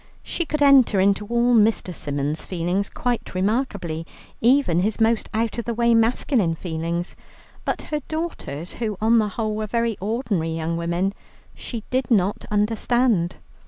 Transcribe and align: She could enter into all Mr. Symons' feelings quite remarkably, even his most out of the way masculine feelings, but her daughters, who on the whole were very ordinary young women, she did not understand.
She 0.23 0.47
could 0.47 0.63
enter 0.63 0.99
into 0.99 1.27
all 1.27 1.53
Mr. 1.53 1.93
Symons' 1.93 2.43
feelings 2.43 2.89
quite 2.89 3.35
remarkably, 3.35 4.07
even 4.41 4.79
his 4.79 4.99
most 4.99 5.29
out 5.31 5.59
of 5.59 5.65
the 5.65 5.75
way 5.75 5.93
masculine 5.93 6.55
feelings, 6.55 7.15
but 7.65 7.83
her 7.83 7.99
daughters, 8.07 8.73
who 8.81 8.97
on 8.99 9.19
the 9.19 9.27
whole 9.37 9.53
were 9.55 9.67
very 9.67 9.95
ordinary 10.01 10.55
young 10.55 10.75
women, 10.75 11.13
she 11.53 11.83
did 11.91 12.09
not 12.09 12.45
understand. 12.49 13.35